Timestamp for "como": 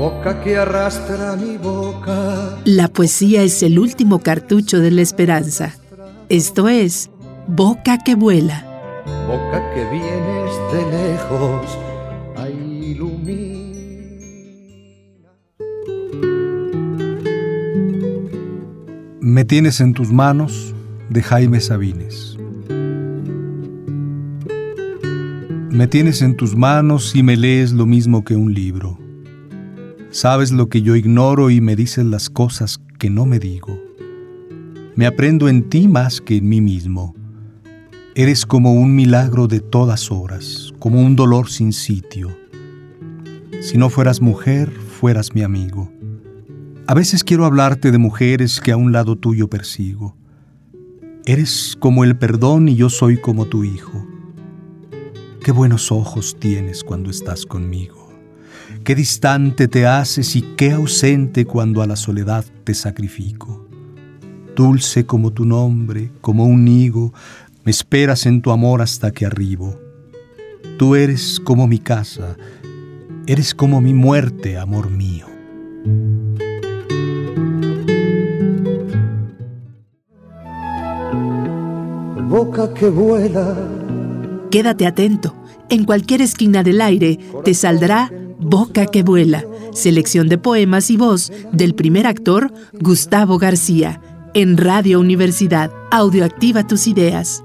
38.44-38.72, 40.80-41.00, 51.78-52.02, 53.16-53.46, 65.06-65.32, 66.20-66.44, 71.40-71.66, 73.54-73.80